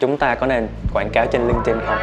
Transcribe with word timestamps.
chúng 0.00 0.16
ta 0.16 0.34
có 0.34 0.46
nên 0.46 0.68
quảng 0.94 1.10
cáo 1.12 1.26
trên 1.26 1.48
LinkedIn 1.48 1.76
không? 1.86 1.98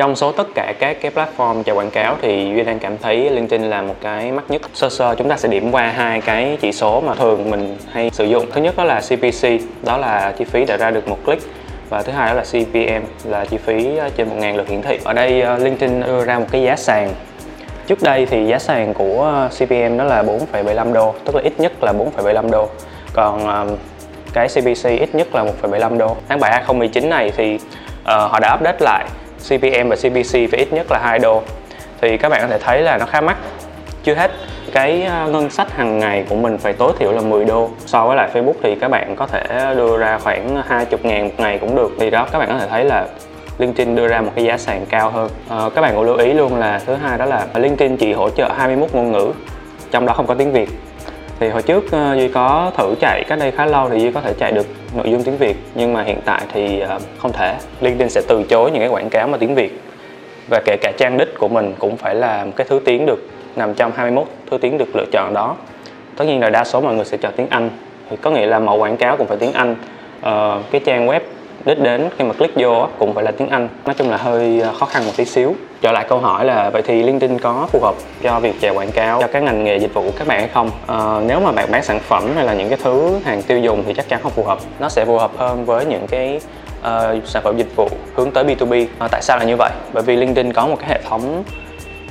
Trong 0.00 0.16
số 0.16 0.32
tất 0.32 0.46
cả 0.54 0.74
các 0.78 0.96
cái 1.00 1.12
platform 1.14 1.62
chạy 1.62 1.74
quảng 1.74 1.90
cáo 1.90 2.16
thì 2.22 2.52
duy 2.54 2.64
đang 2.64 2.78
cảm 2.78 2.98
thấy 2.98 3.30
linkedin 3.30 3.62
là 3.62 3.82
một 3.82 3.94
cái 4.00 4.32
mắc 4.32 4.44
nhất. 4.48 4.62
Sơ 4.74 4.88
sơ, 4.88 5.14
chúng 5.14 5.28
ta 5.28 5.36
sẽ 5.36 5.48
điểm 5.48 5.70
qua 5.70 5.88
hai 5.88 6.20
cái 6.20 6.58
chỉ 6.60 6.72
số 6.72 7.00
mà 7.00 7.14
thường 7.14 7.50
mình 7.50 7.76
hay 7.92 8.10
sử 8.10 8.24
dụng. 8.24 8.46
Thứ 8.52 8.60
nhất 8.60 8.76
đó 8.76 8.84
là 8.84 9.00
cpc 9.00 9.48
đó 9.84 9.96
là 9.96 10.32
chi 10.38 10.44
phí 10.44 10.64
để 10.64 10.76
ra 10.76 10.90
được 10.90 11.08
một 11.08 11.18
click. 11.24 11.42
Và 11.88 12.02
thứ 12.02 12.12
hai 12.12 12.28
đó 12.28 12.34
là 12.34 12.42
cpm 12.42 13.30
là 13.30 13.44
chi 13.44 13.56
phí 13.56 13.88
trên 14.16 14.28
1.000 14.28 14.56
lượt 14.56 14.68
hiển 14.68 14.82
thị. 14.82 14.98
Ở 15.04 15.12
đây 15.12 15.40
ờ, 15.40 15.58
linkedin 15.58 16.00
đưa 16.00 16.24
ra 16.24 16.38
một 16.38 16.46
cái 16.50 16.62
giá 16.62 16.76
sàn 16.76 17.14
trước 17.90 18.02
đây 18.02 18.26
thì 18.26 18.46
giá 18.46 18.58
sàn 18.58 18.94
của 18.94 19.22
ờ, 19.22 19.48
cpm 19.48 19.98
đó 19.98 20.04
là 20.04 20.22
4,75 20.22 20.92
đô 20.92 21.14
tức 21.24 21.34
là 21.34 21.42
ít 21.42 21.60
nhất 21.60 21.72
là 21.84 21.92
4,75 21.92 22.50
đô. 22.50 22.68
Còn 23.12 23.46
ờ, 23.46 23.66
cái 24.32 24.48
cpc 24.48 24.84
ít 24.84 25.14
nhất 25.14 25.34
là 25.34 25.44
1,75 25.44 25.98
đô. 25.98 26.16
Tháng 26.28 26.40
7 26.40 26.52
2019 26.52 27.08
này 27.10 27.32
thì 27.36 27.54
uh, 27.54 27.60
họ 28.04 28.40
đã 28.40 28.54
update 28.54 28.78
lại 28.80 29.06
CPM 29.48 29.88
và 29.88 29.96
CPC 29.96 30.32
phải 30.32 30.58
ít 30.58 30.72
nhất 30.72 30.86
là 30.90 30.98
2 31.02 31.18
đô. 31.18 31.42
Thì 32.00 32.16
các 32.16 32.28
bạn 32.28 32.42
có 32.42 32.48
thể 32.48 32.58
thấy 32.58 32.82
là 32.82 32.98
nó 32.98 33.06
khá 33.06 33.20
mắc. 33.20 33.36
Chưa 34.02 34.14
hết 34.14 34.30
cái 34.72 35.08
ngân 35.28 35.50
sách 35.50 35.72
hàng 35.72 35.98
ngày 35.98 36.24
của 36.28 36.36
mình 36.36 36.58
phải 36.58 36.72
tối 36.72 36.92
thiểu 36.98 37.12
là 37.12 37.20
10 37.20 37.44
đô. 37.44 37.70
So 37.86 38.06
với 38.06 38.16
lại 38.16 38.28
Facebook 38.34 38.54
thì 38.62 38.74
các 38.74 38.88
bạn 38.88 39.16
có 39.16 39.26
thể 39.26 39.74
đưa 39.76 39.98
ra 39.98 40.18
khoảng 40.18 40.62
20 40.66 41.00
ngàn 41.02 41.24
một 41.24 41.34
ngày 41.38 41.58
cũng 41.58 41.76
được. 41.76 41.90
Thì 42.00 42.10
đó 42.10 42.26
các 42.32 42.38
bạn 42.38 42.48
có 42.48 42.58
thể 42.58 42.66
thấy 42.70 42.84
là 42.84 43.06
LinkedIn 43.60 43.96
đưa 43.96 44.08
ra 44.08 44.20
một 44.20 44.32
cái 44.34 44.44
giá 44.44 44.58
sàn 44.58 44.86
cao 44.88 45.10
hơn. 45.10 45.30
À, 45.48 45.56
các 45.74 45.80
bạn 45.80 45.94
cũng 45.94 46.04
lưu 46.04 46.16
ý 46.16 46.32
luôn 46.32 46.54
là 46.54 46.80
thứ 46.86 46.94
hai 46.94 47.18
đó 47.18 47.24
là 47.24 47.46
LinkedIn 47.54 47.96
chỉ 47.96 48.12
hỗ 48.12 48.30
trợ 48.30 48.48
21 48.56 48.90
ngôn 48.92 49.12
ngữ 49.12 49.32
trong 49.90 50.06
đó 50.06 50.12
không 50.12 50.26
có 50.26 50.34
tiếng 50.34 50.52
Việt. 50.52 50.68
Thì 51.40 51.48
hồi 51.48 51.62
trước 51.62 51.84
uh, 51.84 52.16
duy 52.16 52.28
có 52.28 52.72
thử 52.76 52.94
chạy 53.00 53.24
cách 53.28 53.38
đây 53.38 53.50
khá 53.50 53.66
lâu 53.66 53.90
thì 53.90 54.00
duy 54.00 54.12
có 54.12 54.20
thể 54.20 54.32
chạy 54.38 54.52
được 54.52 54.66
nội 54.94 55.10
dung 55.10 55.22
tiếng 55.22 55.36
việt 55.36 55.56
nhưng 55.74 55.92
mà 55.92 56.02
hiện 56.02 56.20
tại 56.24 56.42
thì 56.52 56.82
uh, 56.96 57.02
không 57.18 57.32
thể. 57.32 57.56
Linkedin 57.80 58.08
sẽ 58.10 58.22
từ 58.28 58.42
chối 58.42 58.70
những 58.70 58.80
cái 58.80 58.88
quảng 58.88 59.10
cáo 59.10 59.28
mà 59.28 59.38
tiếng 59.38 59.54
việt. 59.54 59.80
Và 60.48 60.60
kể 60.64 60.76
cả 60.80 60.92
trang 60.98 61.18
đích 61.18 61.38
của 61.38 61.48
mình 61.48 61.74
cũng 61.78 61.96
phải 61.96 62.14
là 62.14 62.46
cái 62.56 62.66
thứ 62.70 62.80
tiếng 62.84 63.06
được 63.06 63.28
nằm 63.56 63.74
trong 63.74 63.92
21 63.96 64.26
thứ 64.50 64.58
tiếng 64.58 64.78
được 64.78 64.96
lựa 64.96 65.06
chọn 65.12 65.34
đó. 65.34 65.56
Tất 66.16 66.24
nhiên 66.24 66.40
là 66.40 66.50
đa 66.50 66.64
số 66.64 66.80
mọi 66.80 66.94
người 66.94 67.04
sẽ 67.04 67.16
chọn 67.16 67.32
tiếng 67.36 67.48
anh 67.50 67.70
thì 68.10 68.16
có 68.16 68.30
nghĩa 68.30 68.46
là 68.46 68.58
mẫu 68.58 68.78
quảng 68.78 68.96
cáo 68.96 69.16
cũng 69.16 69.26
phải 69.26 69.36
tiếng 69.36 69.52
anh. 69.52 69.76
Uh, 70.18 70.70
cái 70.70 70.80
trang 70.84 71.06
web 71.06 71.20
đích 71.64 71.78
đến 71.78 72.08
khi 72.18 72.24
mà 72.24 72.32
click 72.32 72.54
vô 72.56 72.88
cũng 72.98 73.14
phải 73.14 73.24
là 73.24 73.30
tiếng 73.30 73.48
Anh. 73.48 73.68
Nói 73.84 73.94
chung 73.94 74.10
là 74.10 74.16
hơi 74.16 74.60
ờ, 74.60 74.72
khó 74.72 74.86
khăn 74.86 75.06
một 75.06 75.12
tí 75.16 75.24
xíu. 75.24 75.54
Trở 75.80 75.92
lại 75.92 76.06
câu 76.08 76.18
hỏi 76.18 76.44
là 76.44 76.70
vậy 76.70 76.82
thì 76.82 77.02
LinkedIn 77.02 77.38
có 77.38 77.68
phù 77.72 77.80
hợp 77.80 77.94
cho 78.22 78.40
việc 78.40 78.60
chạy 78.60 78.70
quảng 78.70 78.90
cáo 78.92 79.20
cho 79.20 79.26
các 79.26 79.42
ngành 79.42 79.64
nghề 79.64 79.76
dịch 79.76 79.94
vụ 79.94 80.02
của 80.02 80.12
các 80.18 80.26
bạn 80.26 80.40
hay 80.40 80.48
không? 80.48 80.70
À, 80.86 81.20
nếu 81.26 81.40
mà 81.40 81.52
bạn 81.52 81.70
bán 81.70 81.82
sản 81.82 82.00
phẩm 82.00 82.30
hay 82.34 82.44
là 82.44 82.54
những 82.54 82.68
cái 82.68 82.78
thứ 82.82 83.18
hàng 83.24 83.42
tiêu 83.42 83.58
dùng 83.58 83.82
thì 83.86 83.94
chắc 83.94 84.08
chắn 84.08 84.20
không 84.22 84.32
phù 84.32 84.44
hợp. 84.44 84.58
Nó 84.80 84.88
sẽ 84.88 85.04
phù 85.04 85.18
hợp 85.18 85.30
hơn 85.36 85.64
với 85.64 85.84
những 85.84 86.06
cái 86.06 86.40
uh, 86.80 87.28
sản 87.28 87.42
phẩm 87.42 87.56
dịch 87.56 87.76
vụ 87.76 87.88
hướng 88.14 88.30
tới 88.30 88.44
B2B 88.44 88.86
à, 88.98 89.08
tại 89.08 89.22
sao 89.22 89.38
là 89.38 89.44
như 89.44 89.56
vậy? 89.56 89.70
Bởi 89.92 90.02
vì 90.02 90.16
LinkedIn 90.16 90.52
có 90.52 90.66
một 90.66 90.76
cái 90.80 90.88
hệ 90.88 91.00
thống 91.08 91.44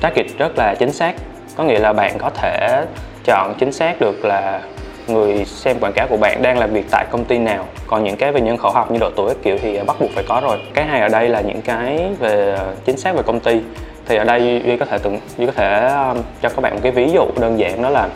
target 0.02 0.26
rất 0.38 0.58
là 0.58 0.76
chính 0.76 0.92
xác. 0.92 1.16
Có 1.56 1.64
nghĩa 1.64 1.80
là 1.80 1.94
bạn 1.94 2.18
có 2.18 2.30
thể 2.30 2.86
chọn 3.26 3.54
chính 3.60 3.72
xác 3.72 4.02
được 4.02 4.26
là 4.26 4.62
người 5.10 5.46
xem 5.46 5.80
quảng 5.80 5.94
cáo 5.94 6.08
của 6.08 6.18
bạn 6.18 6.42
đang 6.42 6.58
làm 6.58 6.74
việc 6.74 6.86
tại 6.92 7.06
công 7.12 7.26
ty 7.26 7.38
nào. 7.38 7.66
Còn 7.88 8.04
những 8.04 8.18
cái 8.18 8.32
về 8.32 8.42
nhân 8.42 8.58
khẩu 8.58 8.72
học 8.72 8.92
như 8.92 8.98
độ 9.00 9.10
tuổi 9.16 9.34
kiểu 9.44 9.58
thì 9.62 9.76
à, 9.76 9.84
bắt 9.84 9.96
buộc 10.00 10.12
phải 10.16 10.24
có 10.28 10.42
rồi. 10.44 10.58
Cái 10.74 10.86
hay 10.86 11.02
ở 11.02 11.08
đây 11.08 11.30
là 11.30 11.42
những 11.42 11.62
cái 11.62 12.10
về 12.20 12.56
à, 12.56 12.66
chính 12.86 12.98
xác 12.98 13.16
về 13.16 13.22
công 13.26 13.40
ty. 13.40 13.62
Thì 14.06 14.16
ở 14.16 14.24
đây 14.24 14.62
duy 14.66 14.78
có 14.78 14.86
thể 14.86 14.98
tưởng 14.98 15.20
duy 15.38 15.46
có 15.46 15.52
thể 15.52 15.66
à, 15.66 16.14
cho 16.42 16.50
các 16.50 16.62
bạn 16.62 16.74
một 16.74 16.80
cái 16.84 16.92
ví 16.92 17.12
dụ 17.12 17.26
đơn 17.40 17.60
giản 17.60 17.82
đó 17.82 17.90
là 17.90 18.10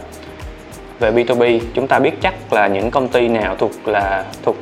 về 0.99 1.11
B2B 1.11 1.59
chúng 1.73 1.87
ta 1.87 1.99
biết 1.99 2.21
chắc 2.21 2.53
là 2.53 2.67
những 2.67 2.91
công 2.91 3.07
ty 3.07 3.27
nào 3.27 3.55
thuộc 3.55 3.71
là 3.85 4.25
thuộc 4.43 4.55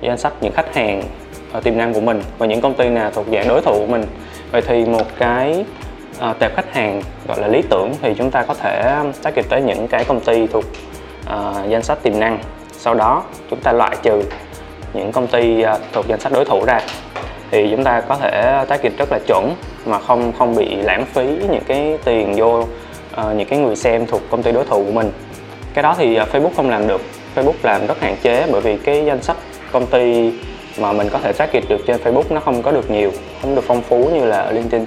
danh 0.00 0.18
sách 0.18 0.32
những 0.40 0.52
khách 0.52 0.74
hàng 0.74 1.02
tiềm 1.62 1.78
năng 1.78 1.94
của 1.94 2.00
mình 2.00 2.22
và 2.38 2.46
những 2.46 2.60
công 2.60 2.74
ty 2.74 2.88
nào 2.88 3.10
thuộc 3.10 3.26
dạng 3.32 3.48
đối 3.48 3.60
thủ 3.60 3.72
của 3.72 3.86
mình. 3.86 4.04
Vậy 4.50 4.62
thì 4.66 4.84
một 4.84 5.06
cái 5.18 5.64
uh, 6.30 6.38
tệp 6.38 6.56
khách 6.56 6.74
hàng 6.74 7.02
gọi 7.28 7.40
là 7.40 7.48
lý 7.48 7.62
tưởng 7.70 7.92
thì 8.02 8.14
chúng 8.18 8.30
ta 8.30 8.42
có 8.42 8.54
thể 8.54 8.94
um, 8.98 9.12
target 9.22 9.48
tới 9.48 9.62
những 9.62 9.88
cái 9.88 10.04
công 10.04 10.20
ty 10.20 10.46
thuộc 10.46 10.64
uh, 11.26 11.70
danh 11.70 11.82
sách 11.82 11.98
tiềm 12.02 12.20
năng. 12.20 12.38
Sau 12.72 12.94
đó 12.94 13.22
chúng 13.50 13.60
ta 13.60 13.72
loại 13.72 13.96
trừ 14.02 14.22
những 14.92 15.12
công 15.12 15.26
ty 15.26 15.64
uh, 15.64 15.80
thuộc 15.92 16.08
danh 16.08 16.20
sách 16.20 16.32
đối 16.32 16.44
thủ 16.44 16.64
ra. 16.64 16.80
Thì 17.50 17.68
chúng 17.70 17.84
ta 17.84 18.00
có 18.00 18.16
thể 18.16 18.64
tác 18.68 18.82
dịch 18.82 18.92
rất 18.98 19.12
là 19.12 19.18
chuẩn 19.26 19.54
mà 19.86 19.98
không 19.98 20.32
không 20.38 20.56
bị 20.56 20.76
lãng 20.76 21.06
phí 21.12 21.26
những 21.50 21.64
cái 21.66 21.98
tiền 22.04 22.34
vô 22.36 22.58
uh, 22.60 23.36
những 23.36 23.48
cái 23.48 23.58
người 23.58 23.76
xem 23.76 24.06
thuộc 24.06 24.20
công 24.30 24.42
ty 24.42 24.52
đối 24.52 24.64
thủ 24.64 24.84
của 24.84 24.92
mình. 24.92 25.10
Cái 25.74 25.82
đó 25.82 25.94
thì 25.98 26.20
uh, 26.20 26.28
Facebook 26.28 26.54
không 26.56 26.70
làm 26.70 26.88
được. 26.88 27.00
Facebook 27.36 27.54
làm 27.62 27.86
rất 27.86 28.00
hạn 28.00 28.16
chế 28.22 28.46
bởi 28.52 28.60
vì 28.60 28.76
cái 28.76 29.04
danh 29.04 29.22
sách 29.22 29.36
công 29.72 29.86
ty 29.86 30.32
mà 30.78 30.92
mình 30.92 31.08
có 31.08 31.18
thể 31.18 31.32
target 31.32 31.64
được 31.68 31.80
trên 31.86 32.00
Facebook 32.04 32.24
nó 32.30 32.40
không 32.40 32.62
có 32.62 32.70
được 32.70 32.90
nhiều 32.90 33.12
không 33.42 33.54
được 33.54 33.64
phong 33.66 33.82
phú 33.82 34.10
như 34.14 34.24
là 34.24 34.40
ở 34.40 34.52
LinkedIn. 34.52 34.84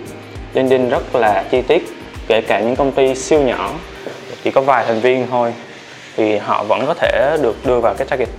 LinkedIn 0.54 0.90
rất 0.90 1.16
là 1.16 1.44
chi 1.52 1.62
tiết 1.62 1.88
kể 2.28 2.42
cả 2.42 2.60
những 2.60 2.76
công 2.76 2.92
ty 2.92 3.16
siêu 3.16 3.42
nhỏ 3.42 3.72
chỉ 4.44 4.52
có 4.52 4.62
vài 4.62 4.86
thành 4.88 5.00
viên 5.00 5.28
thôi 5.30 5.54
thì 6.18 6.38
họ 6.38 6.64
vẫn 6.64 6.84
có 6.88 6.94
thể 6.94 7.38
được 7.42 7.56
đưa 7.66 7.80
vào 7.80 7.94
cái 7.94 8.08
target. 8.08 8.30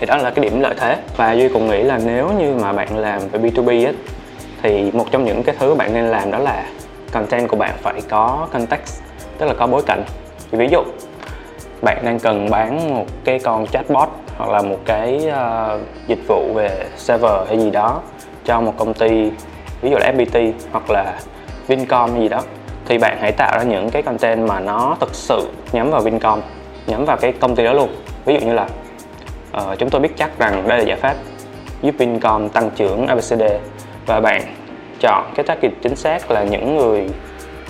Thì 0.00 0.06
đó 0.06 0.16
là 0.16 0.30
cái 0.30 0.44
điểm 0.44 0.60
lợi 0.60 0.74
thế. 0.78 0.96
Và 1.16 1.32
duy 1.32 1.48
cũng 1.48 1.68
nghĩ 1.68 1.82
là 1.82 1.98
nếu 2.04 2.30
như 2.38 2.54
mà 2.54 2.72
bạn 2.72 2.98
làm 2.98 3.28
về 3.28 3.38
B2B 3.38 3.86
ấy, 3.86 3.94
thì 4.62 4.90
một 4.92 5.06
trong 5.10 5.24
những 5.24 5.42
cái 5.42 5.54
thứ 5.58 5.74
bạn 5.74 5.94
nên 5.94 6.04
làm 6.04 6.30
đó 6.30 6.38
là 6.38 6.64
content 7.12 7.48
của 7.48 7.56
bạn 7.56 7.74
phải 7.82 8.02
có 8.08 8.48
context 8.52 9.02
tức 9.38 9.46
là 9.46 9.54
có 9.58 9.66
bối 9.66 9.82
cảnh. 9.86 10.04
Thì 10.50 10.58
ví 10.58 10.68
dụ 10.68 10.82
bạn 11.82 12.04
đang 12.04 12.18
cần 12.18 12.50
bán 12.50 12.94
một 12.94 13.06
cái 13.24 13.38
con 13.38 13.66
chatbot 13.66 14.08
hoặc 14.36 14.50
là 14.50 14.62
một 14.62 14.78
cái 14.84 15.20
uh, 15.28 15.80
dịch 16.06 16.28
vụ 16.28 16.52
về 16.54 16.86
server 16.96 17.48
hay 17.48 17.58
gì 17.58 17.70
đó 17.70 18.00
cho 18.44 18.60
một 18.60 18.74
công 18.78 18.94
ty 18.94 19.30
ví 19.80 19.90
dụ 19.90 19.96
là 19.96 20.12
FPT 20.16 20.52
hoặc 20.72 20.90
là 20.90 21.18
Vincom 21.66 22.12
hay 22.12 22.20
gì 22.20 22.28
đó 22.28 22.42
thì 22.90 22.98
bạn 22.98 23.18
hãy 23.20 23.32
tạo 23.32 23.58
ra 23.58 23.64
những 23.64 23.90
cái 23.90 24.02
content 24.02 24.48
mà 24.48 24.60
nó 24.60 24.96
thực 25.00 25.14
sự 25.14 25.48
nhắm 25.72 25.90
vào 25.90 26.00
Vincom 26.00 26.40
nhắm 26.86 27.04
vào 27.04 27.16
cái 27.16 27.32
công 27.32 27.56
ty 27.56 27.64
đó 27.64 27.72
luôn. 27.72 27.88
Ví 28.24 28.34
dụ 28.34 28.46
như 28.46 28.52
là 28.52 28.66
uh, 29.56 29.78
chúng 29.78 29.90
tôi 29.90 30.00
biết 30.00 30.08
chắc 30.16 30.38
rằng 30.38 30.68
đây 30.68 30.78
là 30.78 30.84
giải 30.84 30.96
pháp 30.96 31.14
giúp 31.82 31.94
Vincom 31.98 32.48
tăng 32.48 32.70
trưởng 32.76 33.06
ABCD 33.06 33.42
và 34.06 34.20
bạn 34.20 34.42
chọn 35.00 35.32
cái 35.34 35.44
target 35.44 35.72
chính 35.82 35.96
xác 35.96 36.30
là 36.30 36.44
những 36.44 36.76
người 36.76 37.08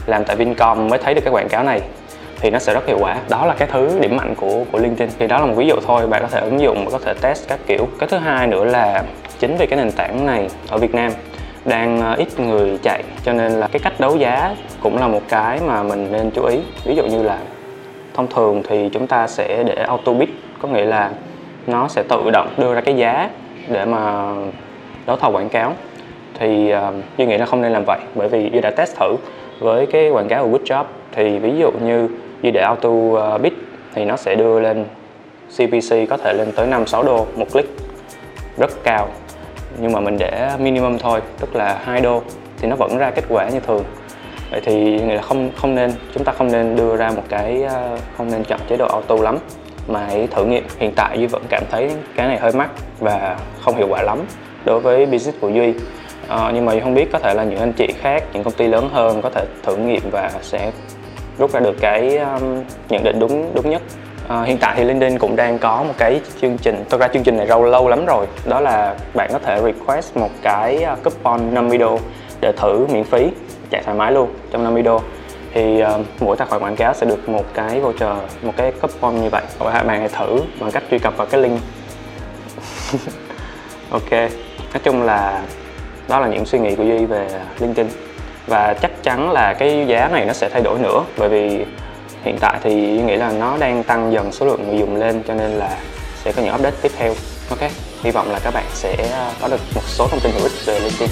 làm 0.07 0.25
tại 0.25 0.37
Vincom 0.37 0.89
mới 0.89 0.99
thấy 0.99 1.15
được 1.15 1.21
cái 1.25 1.33
quảng 1.33 1.49
cáo 1.49 1.65
này 1.65 1.81
thì 2.41 2.51
nó 2.51 2.59
sẽ 2.59 2.75
rất 2.75 2.87
hiệu 2.87 2.99
quả. 3.01 3.17
Đó 3.29 3.47
là 3.47 3.55
cái 3.55 3.69
thứ 3.73 3.99
điểm 4.01 4.17
mạnh 4.17 4.35
của 4.35 4.65
của 4.73 4.79
LinkedIn. 4.79 5.09
Thì 5.19 5.27
đó 5.27 5.41
là 5.41 5.47
một 5.47 5.55
ví 5.57 5.67
dụ 5.67 5.75
thôi 5.87 6.07
bạn 6.07 6.23
có 6.23 6.29
thể 6.29 6.41
ứng 6.41 6.61
dụng 6.61 6.85
và 6.85 6.91
có 6.91 6.99
thể 7.05 7.15
test 7.21 7.49
các 7.49 7.59
kiểu. 7.67 7.89
Cái 7.99 8.09
thứ 8.09 8.17
hai 8.17 8.47
nữa 8.47 8.65
là 8.65 9.03
chính 9.39 9.57
vì 9.57 9.67
cái 9.67 9.79
nền 9.79 9.93
tảng 9.93 10.27
này 10.27 10.49
ở 10.69 10.79
Việt 10.79 10.95
Nam 10.95 11.13
đang 11.65 12.01
ờ, 12.01 12.15
ít 12.15 12.41
người 12.41 12.79
chạy 12.83 13.03
cho 13.25 13.33
nên 13.33 13.53
là 13.53 13.69
cái 13.73 13.81
cách 13.85 14.01
đấu 14.01 14.17
giá 14.17 14.55
cũng 14.81 14.99
là 14.99 15.09
một 15.09 15.23
cái 15.29 15.61
mà 15.67 15.83
mình 15.83 16.09
nên 16.13 16.31
chú 16.31 16.45
ý. 16.45 16.59
Ví 16.85 16.95
dụ 16.95 17.07
như 17.07 17.23
là 17.23 17.39
thông 18.15 18.27
thường 18.27 18.63
thì 18.69 18.89
chúng 18.93 19.07
ta 19.07 19.27
sẽ 19.27 19.63
để 19.67 19.75
auto 19.75 20.13
bid 20.13 20.29
có 20.63 20.69
nghĩa 20.69 20.85
là 20.85 21.11
nó 21.67 21.89
sẽ 21.89 22.03
tự 22.09 22.31
động 22.33 22.49
đưa 22.57 22.75
ra 22.75 22.81
cái 22.81 22.97
giá 22.97 23.31
để 23.69 23.85
mà 23.85 24.33
đấu 25.07 25.17
thầu 25.17 25.33
quảng 25.33 25.49
cáo. 25.49 25.73
Thì 26.39 26.73
uh, 26.75 26.95
duy 27.19 27.27
nghĩ 27.27 27.39
là 27.39 27.47
không 27.47 27.63
nên 27.63 27.73
làm 27.73 27.85
vậy 27.87 27.99
bởi 28.15 28.29
vì 28.29 28.51
duy 28.53 28.61
đã 28.61 28.71
test 28.71 28.97
thử 28.97 29.17
với 29.59 29.87
cái 29.87 30.11
quảng 30.11 30.29
cáo 30.29 30.49
của 30.49 30.59
Woodjob 30.59 30.85
thì 31.13 31.39
ví 31.39 31.53
dụ 31.59 31.71
như 31.85 32.09
duy 32.43 32.51
để 32.51 32.61
auto 32.61 32.91
ờ, 33.17 33.39
bid 33.39 33.53
thì 33.95 34.05
nó 34.05 34.17
sẽ 34.17 34.35
đưa 34.35 34.61
lên 34.61 34.85
CPC 35.51 35.95
có 36.11 36.17
thể 36.17 36.33
lên 36.33 36.53
tới 36.57 36.67
5 36.67 36.87
6 36.87 37.03
đô 37.03 37.27
một 37.37 37.53
click 37.53 37.69
rất 38.59 38.71
cao 38.85 39.09
nhưng 39.79 39.93
mà 39.93 40.01
mình 40.01 40.19
để 40.19 40.51
minimum 40.59 40.99
thôi 40.99 41.21
tức 41.41 41.57
là 41.57 41.81
2 41.85 42.01
đô 42.01 42.23
thì 42.59 42.69
nó 42.69 42.77
vẫn 42.77 42.99
ra 42.99 43.11
kết 43.11 43.25
quả 43.29 43.49
như 43.49 43.61
thường. 43.61 43.85
Vậy 44.51 44.61
thì 44.65 45.01
người 45.01 45.17
là 45.17 45.23
không 45.23 45.51
không 45.57 45.75
nên 45.75 45.93
chúng 46.15 46.25
ta 46.25 46.33
không 46.33 46.53
nên 46.53 46.77
đưa 46.77 46.97
ra 46.97 47.11
một 47.11 47.23
cái 47.29 47.63
ờ, 47.63 47.99
không 48.17 48.31
nên 48.31 48.45
chọn 48.45 48.61
chế 48.69 48.77
độ 48.77 48.87
auto 48.87 49.15
lắm 49.23 49.39
mà 49.89 50.07
hãy 50.07 50.29
thử 50.31 50.45
nghiệm. 50.45 50.65
Hiện 50.79 50.93
tại 50.97 51.19
duy 51.19 51.27
vẫn 51.27 51.43
cảm 51.49 51.63
thấy 51.71 51.91
cái 52.17 52.29
này 52.29 52.39
hơi 52.39 52.53
mắc 52.53 52.71
và 53.01 53.39
không 53.61 53.77
hiệu 53.77 53.87
quả 53.91 54.03
lắm 54.03 54.19
đối 54.65 54.81
với 54.81 55.07
business 55.07 55.41
của 55.41 55.49
duy. 55.49 55.75
À, 56.29 56.51
nhưng 56.55 56.65
mà 56.65 56.73
duy 56.73 56.81
không 56.81 56.95
biết 56.95 57.13
có 57.13 57.19
thể 57.19 57.35
là 57.35 57.45
những 57.45 57.59
anh 57.59 57.73
chị 57.73 57.87
khác 58.01 58.25
những 58.33 58.45
công 58.45 58.55
ty 58.55 58.67
lớn 58.67 58.89
hơn 58.93 59.23
có 59.23 59.31
thể 59.31 59.45
thử 59.63 59.77
nghiệm 59.77 60.03
và 60.11 60.31
sẽ 60.43 60.73
rút 61.39 61.53
ra 61.53 61.61
được 61.61 61.77
cái 61.81 62.19
um, 62.19 62.65
nhận 62.89 63.05
định 63.05 63.19
đúng 63.19 63.51
đúng 63.55 63.71
nhất. 63.71 63.83
À, 64.31 64.43
hiện 64.43 64.59
tại 64.59 64.75
thì 64.77 64.85
LinkedIn 64.85 65.19
cũng 65.19 65.37
đang 65.37 65.59
có 65.59 65.83
một 65.83 65.95
cái 65.99 66.21
chương 66.41 66.59
trình, 66.59 66.85
thực 66.91 67.01
ra 67.01 67.09
chương 67.09 67.23
trình 67.23 67.37
này 67.37 67.47
lâu 67.47 67.65
lâu 67.65 67.89
lắm 67.89 68.07
rồi. 68.07 68.27
Đó 68.45 68.61
là 68.61 68.97
bạn 69.15 69.31
có 69.33 69.39
thể 69.39 69.63
request 69.63 70.17
một 70.17 70.31
cái 70.43 70.83
ờ, 70.83 70.97
coupon 71.05 71.55
50 71.55 71.79
đô 71.79 71.99
để 72.41 72.53
thử 72.53 72.87
miễn 72.87 73.05
phí, 73.05 73.31
chạy 73.71 73.83
thoải 73.83 73.97
mái 73.97 74.13
luôn 74.13 74.35
trong 74.51 74.65
50 74.65 74.83
đô. 74.83 75.01
Thì 75.55 75.83
uh, 75.83 76.07
mỗi 76.21 76.37
tài 76.37 76.49
khoản 76.49 76.63
quảng 76.63 76.77
cáo 76.77 76.95
sẽ 76.95 77.07
được 77.07 77.29
một 77.29 77.45
cái 77.55 77.81
voucher, 77.81 78.17
một 78.43 78.53
cái 78.57 78.73
coupon 78.73 79.21
như 79.21 79.29
vậy. 79.31 79.43
Và 79.59 79.83
bạn 79.83 80.01
hãy 80.01 80.09
thử 80.09 80.43
bằng 80.61 80.71
cách 80.71 80.83
truy 80.91 80.99
cập 80.99 81.17
vào 81.17 81.27
cái 81.27 81.41
link. 81.41 81.61
Ok 83.91 84.11
nói 84.73 84.81
chung 84.83 85.03
là 85.03 85.43
đó 86.09 86.21
là 86.21 86.29
những 86.29 86.45
suy 86.47 86.59
nghĩ 86.59 86.75
của 86.75 86.85
duy 86.85 87.05
về 87.05 87.29
linkedin 87.59 87.87
và 88.47 88.75
chắc 88.75 89.03
chắn 89.03 89.33
là 89.33 89.55
cái 89.55 89.85
giá 89.87 90.09
này 90.09 90.27
nó 90.27 90.33
sẽ 90.33 90.49
thay 90.49 90.63
đổi 90.63 90.79
nữa 90.79 91.05
bởi 91.19 91.29
vì 91.29 91.65
hiện 92.25 92.39
tại 92.41 92.59
thì 92.63 92.71
Duy 92.71 93.03
nghĩ 93.03 93.17
là 93.17 93.33
nó 93.33 93.57
đang 93.59 93.85
tăng 93.85 94.13
dần 94.13 94.33
số 94.33 94.47
lượng 94.47 94.69
người 94.69 94.79
dùng 94.79 94.97
lên, 94.97 95.23
cho 95.29 95.35
nên 95.35 95.51
là 95.51 95.79
sẽ 96.25 96.33
có 96.33 96.43
những 96.43 96.55
update 96.55 96.77
tiếp 96.83 96.93
theo. 96.99 97.15
Ok, 97.51 97.71
hy 98.03 98.11
vọng 98.11 98.31
là 98.31 98.39
các 98.39 98.55
bạn 98.55 98.65
sẽ 98.75 98.97
ờ, 99.13 99.33
có 99.41 99.49
được 99.49 99.61
một 99.75 99.83
số 99.87 100.07
thông 100.11 100.21
tin 100.21 100.33
hữu 100.33 100.43
ích 100.43 100.53
về 100.67 100.81
LinkedIn 100.81 101.09